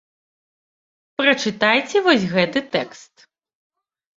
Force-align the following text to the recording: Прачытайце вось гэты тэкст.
Прачытайце 1.21 1.97
вось 2.07 2.25
гэты 2.35 2.59
тэкст. 2.77 3.13